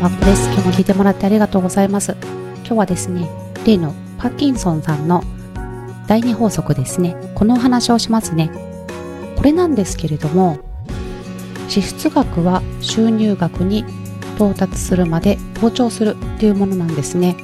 [0.00, 0.44] まこです。
[0.52, 2.16] 今日も聞いてもらってありがとうございます。
[2.58, 3.28] 今日はですね、
[3.66, 5.24] 例のパッキンソンさんの
[6.06, 7.16] 第二法則ですね。
[7.34, 8.48] このお話をしますね。
[9.36, 10.58] これなんですけれども、
[11.68, 13.84] 支出額は収入額に
[14.36, 17.36] 到達するまで膨張するっていうものなんですね。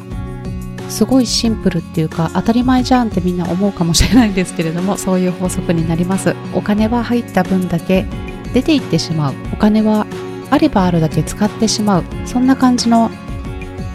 [0.89, 8.05] すごいシンプルっていうか当たり前じゃんってみんな思うかもしれないんですけれどもそういう法則になりますお金は入った分だけ
[8.52, 10.03] 出ていってしまうお金は
[10.51, 12.05] あればあるだけ使ってしまう。
[12.27, 13.11] そんな感じの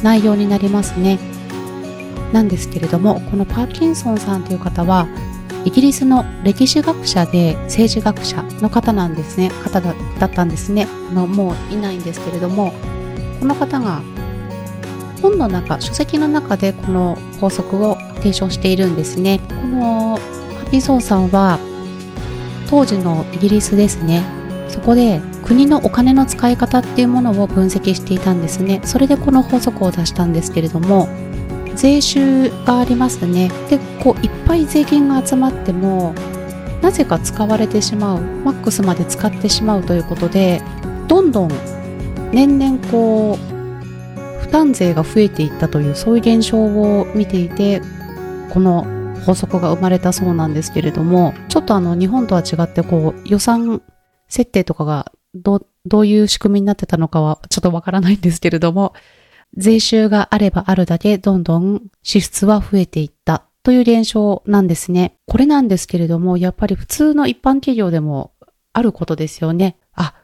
[0.04, 1.20] 内容になりますね。
[2.34, 5.08] なんですけれどもこのパーキンソンさんという方は
[5.66, 9.50] イギリスの歴史学者で政治学者の方なんですね。
[9.64, 9.94] 方だ
[10.26, 10.88] ったんですね。
[11.12, 12.74] あのもういないんですけれども
[13.40, 14.02] この方が
[15.22, 19.40] 本の中書籍の中でこの法則を提唱しているんですね。
[19.50, 20.20] この
[20.62, 21.60] パーキンソンさんは
[22.70, 24.24] 当時のイギリスですね。
[24.70, 25.20] そこで
[25.50, 28.82] 国のお金の使い方っていうものを分析していたんですね。
[28.84, 31.10] それでこの法則を出したんですけれども
[31.76, 33.50] 税収がありますね。
[33.68, 36.14] でこういっぱい税金が集まっても
[36.84, 40.62] なぜか使われてしまうマックスまで使ってしまうということで
[41.08, 41.52] どんどん
[42.32, 47.82] 年々こう負担税が増えていったというそういう現象を見ていて
[48.52, 48.86] この
[49.26, 53.82] 法則が生まれたそうなんですけれどもちょっとあの日本とは違ってこう予算
[54.28, 58.94] 設定とかがどどういう仕組みになってたのかはちょっとわからないんですけれども、
[59.56, 65.16] 税収があればあるだけどんどん支出は増えていったという現象なんですね。
[65.26, 68.34] これなんですけれども、やっぱり普通の一般企業でも
[68.74, 69.78] あることですよね。
[69.94, 70.16] あ、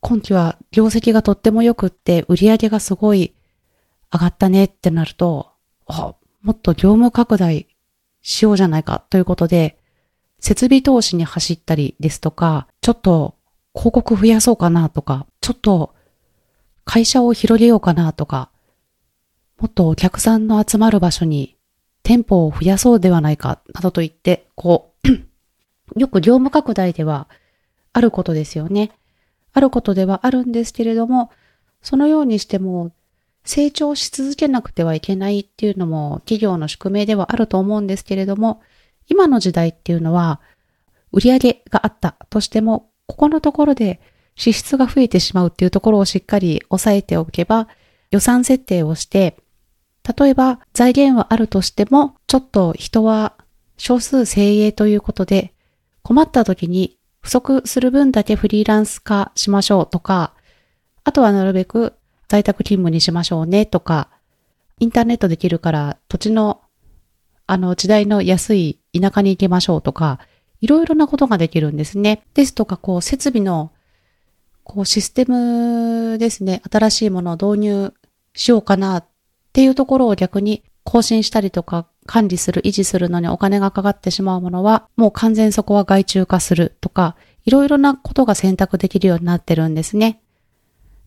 [0.00, 3.34] 今期は業績がとっても良くって売り上げがすごい
[4.12, 5.50] 上がったねってなると、
[5.86, 7.68] あ、もっと業務拡大
[8.20, 9.78] しようじゃないかということで、
[10.40, 13.36] 設備投資に走ったりですとか、ちょっと
[13.74, 15.94] 広告増やそうかなとか、ちょっと
[16.84, 18.50] 会社を広げようかなとか、
[19.58, 21.56] もっとお客さんの集まる場所に
[22.02, 24.92] 店舗を増やそうではないか、などと言って、こ
[25.94, 27.28] う、 よく業務拡大では
[27.92, 28.92] あることですよね。
[29.52, 31.30] あることではあるんですけれども、
[31.82, 32.92] そのようにしても
[33.44, 38.62] 成長し続けなくてはいけないっていうのも企業の宿命ではあると思うんですけれども、
[39.08, 40.40] 今の時代っていうのは、
[41.12, 44.00] 売り上げがあったとしても、ここのところで
[44.36, 47.68] 支出が増えてしまうっていうところをしっかり押さえておけば、
[48.10, 49.36] 予算設定をして、
[50.18, 53.34] 例えば財源はあるとしても、ちょっと人は
[53.76, 55.52] 少数精鋭ということで、
[56.02, 60.34] 困った時に不足する分だけフリーランス化しましょうとか、
[61.04, 61.94] あとはなるべく
[62.28, 64.08] 在宅勤務にしましょうねとか、
[64.80, 66.60] インターネットできるから土地の
[67.46, 70.18] あの時代の安い田舎に行きましょうとか、
[70.62, 72.22] いろいろなことができるんですね。
[72.34, 73.72] ですとか、こう、設備の、
[74.62, 77.94] こう、システムですね、新しいものを導入
[78.34, 79.04] しようかなっ
[79.52, 90.21] ていうところを逆に更新したりとか、管理する、維持するのにお金がかかってしまうものは、もう完全そこは外注化するとか、いろいろなことが選択できるようになってるんですね。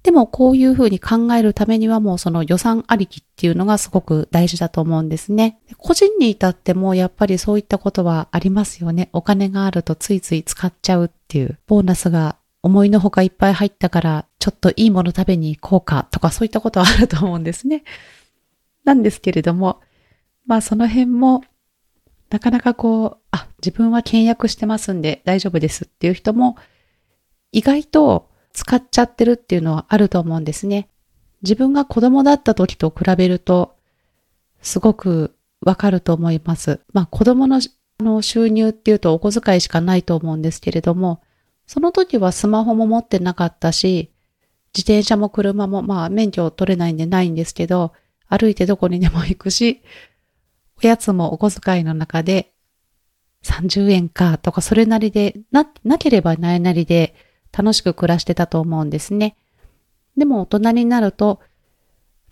[0.06, 5.60] でもこういうふうに考えるためにはもうその予算ありきっていうのがすごく大事だと思うんですね。
[5.80, 9.10] 個人に至ってもやっぱりそういったことはありますよね。
[9.14, 11.58] お金があるとついつい使っちゃうっていう。
[11.66, 17.84] ボーナスが思いのほかいっぱい入ったからちょっといいもの食べに行こうかとかそういったことはあると思うんですね。
[18.84, 19.82] なんですけれども、
[20.46, 21.44] まあその辺も
[22.30, 26.58] なかなかこう、あ、自分は倹約してますんで大丈夫ですっていう人も
[27.52, 30.90] 意外と使っちゃってるっていうのはあると思うんですね。
[31.44, 33.76] 自分が子供だった時と比べると、
[34.62, 36.80] すごくわかると思います。
[36.94, 37.60] まあ子供の
[38.00, 41.22] の収入っていうとお小遣いしかないと思うんですけれども、
[41.68, 44.12] その時はスマホも持ってなかったし、
[44.74, 47.94] 自転車も車もまあ免許を取れないんでないんですけど、
[48.28, 49.82] 歩いてどこにでも行くし、
[50.82, 52.54] おやつもお小遣いの中で
[53.44, 57.16] 30円かとかそれなりで、な、なければないなりで
[57.56, 59.36] 楽しく暮らしてたと思うんですね。
[60.18, 61.40] でも大人になると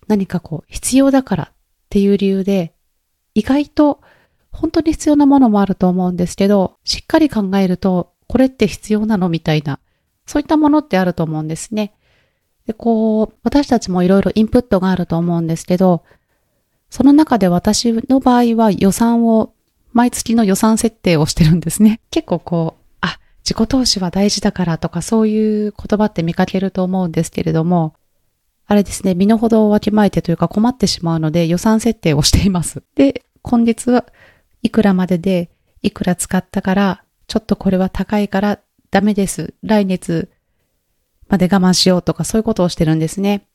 [0.06, 1.56] 何かこう必要だからっ
[1.90, 2.72] ていう理由で
[3.34, 4.00] 意外と
[4.50, 9.80] 本当に必要なものもあると思うんですけど、しっかり考えるとこれって必要なのみたいな、
[10.26, 11.92] そういったものってあると思うんですね。
[12.66, 16.02] で、こう、私たちもいろいろインプットがあると思うんですけど、
[16.88, 19.52] その中で私の場合は予算を、
[19.92, 22.00] 毎月の予算設定をしてるんですね。
[22.10, 22.83] 結構こう、
[23.44, 27.94] 自己投資は大事だからとかそういう言葉って見かけると思うんですけれども、
[28.66, 32.82] あれですね、身の程をわきまえてというか困ってしまうので予算設定をしています。
[32.94, 34.06] で、今月は
[34.62, 35.50] いくらまでで
[35.82, 38.60] いくら使ったから、ちょっとこれは高いから
[38.90, 39.52] ダメです。
[39.62, 40.30] 来月
[41.28, 43.46] まで我慢しようとかそういうことをしてるんですね。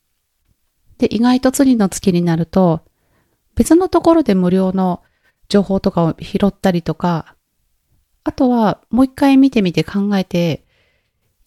[1.00, 2.82] で、意外と次の月になると、
[3.56, 5.02] 別のところで無料の
[5.48, 7.36] 情報とかを拾ったりとか、
[8.30, 10.64] あとはもう一回見てみて考えて、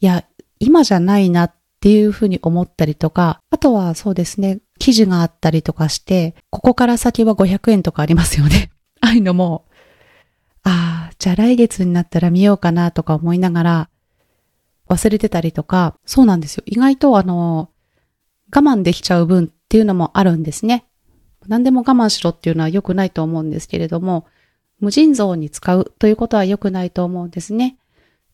[0.00, 0.24] いや、
[0.58, 8.72] 今じゃないなっていうふうに思ったりとか、あとはそうですね、記事があったりとかして、ここから先は500円とかありますよね。
[9.00, 9.64] ああいうのも、
[10.64, 13.88] ああ、じゃあ来月になったら見ようかなとか思いながら
[14.88, 16.64] 忘れてたりとか、そうなんですよ。
[16.66, 17.70] 意外とあの、
[18.52, 20.86] 我慢できちゃう分っていうのもあるんですね。
[21.46, 24.26] 何でも我慢しろっていうのは良くないと思うんですけれども、
[24.82, 27.78] 無尽蔵に使うということは良くないと思うんですね。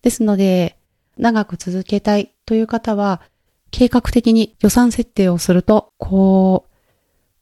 [0.03, 0.79] ですので、
[1.19, 3.21] 長く続けたいという方は、
[3.71, 6.75] 計画的に予算設定をすると、こう、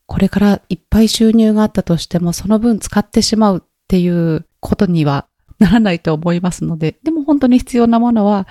[0.06, 5.28] これからいっぱい収入があったとしても、その分使ってしまうっていうことには
[5.60, 8.48] ならないと思いますので、でも本当に必要なものは、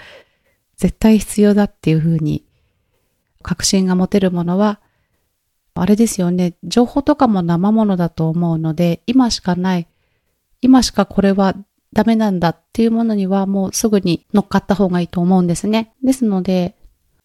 [0.77, 2.45] 絶対必要だっていうふうに、
[3.41, 4.79] 確信が持てるものは、
[5.73, 9.87] あれですよね、情報とかも生ものだと思うので、今しかない、
[10.65, 11.55] 今しかこれは
[11.93, 15.93] ダメなんだっていうものにはもうすぐに乗っかった方がいいと思うんですね。
[16.03, 16.75] ですので、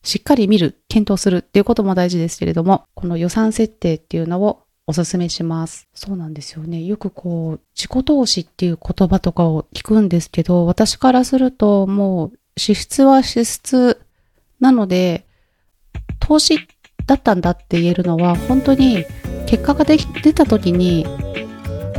[0.02, 5.88] しっかり見る、検討するっていうことも大事ですけれども、この予算設定っていうのをおすすめします。
[5.94, 6.84] そうなんですよね。
[6.84, 14.02] よくこう、自己投資っていう言葉とかを聞くんですけど、私からするともう支出は支出
[14.60, 15.24] なので、
[16.18, 16.58] 投資
[17.06, 19.04] だったんだって言えるのは、本当に
[19.46, 19.98] 結果が出
[20.34, 21.06] た時に、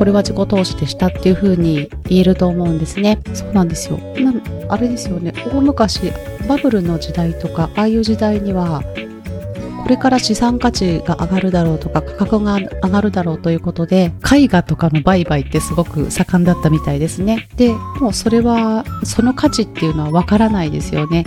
[0.01, 3.19] これは自己投資でしたっていう風に言えると思うんですね。
[3.35, 3.99] そうなんですよ。
[4.19, 4.33] な
[4.67, 5.31] あれですよね。
[5.53, 6.11] 大昔、
[6.49, 8.81] バブルの時代とか、ああいう時代には、
[9.83, 21.25] これから資産価値が上がるだろうとか価格が上がるだろうということで絵画とかの売買ってすごく盛んだったみたいですねでもうそれはその価値っていうのはわからないですよね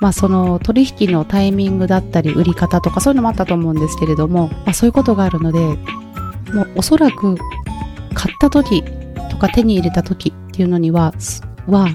[0.00, 5.58] まあその取引のタイミングだったり売り方とかそういうのもあったと思うんですけれども、まあ、そういうことがあるので
[6.52, 7.36] もうおそらく
[8.12, 8.82] 買った時
[9.30, 11.12] とか手に入れた時っていうのには
[11.66, 11.88] は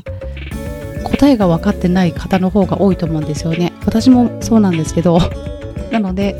[1.04, 5.19] 答えが分かってない方の方が多いと思うんですよね私もそうなんですけど
[5.92, 6.36] なので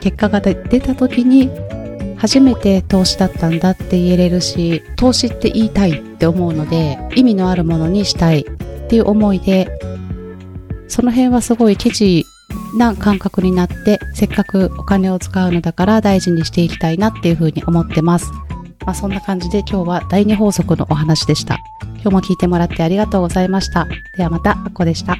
[0.00, 1.50] 結果が出た時に
[2.16, 9.68] 初めて投資だったんだって言えれるし投資って言いたいって思うので意味のあるものにしたいっていう思いで
[10.88, 12.24] その辺はすごいケチ
[12.76, 18.30] な感覚になってせっかくお金を使うのだから大事にしていきたいなっていうふうに思ってます。
[18.86, 21.58] まあ、そんな感じで今日は第二法則のお話でした。
[21.96, 23.86] 今日も聞いてもらってありがとうございました。
[24.16, 25.16] ではまた、あっこでした。